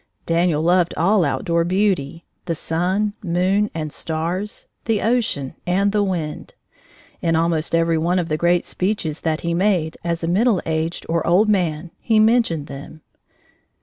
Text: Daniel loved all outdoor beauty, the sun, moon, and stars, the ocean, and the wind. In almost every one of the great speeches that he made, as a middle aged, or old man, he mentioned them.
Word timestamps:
Daniel 0.25 0.63
loved 0.63 0.95
all 0.97 1.23
outdoor 1.23 1.63
beauty, 1.63 2.25
the 2.45 2.55
sun, 2.55 3.13
moon, 3.23 3.69
and 3.75 3.93
stars, 3.93 4.65
the 4.85 4.99
ocean, 4.99 5.53
and 5.67 5.91
the 5.91 6.01
wind. 6.03 6.55
In 7.21 7.35
almost 7.35 7.75
every 7.75 7.99
one 7.99 8.17
of 8.17 8.27
the 8.27 8.35
great 8.35 8.65
speeches 8.65 9.21
that 9.21 9.41
he 9.41 9.53
made, 9.53 9.97
as 10.03 10.23
a 10.23 10.27
middle 10.27 10.59
aged, 10.65 11.05
or 11.07 11.27
old 11.27 11.49
man, 11.49 11.91
he 11.99 12.17
mentioned 12.19 12.65
them. 12.65 13.01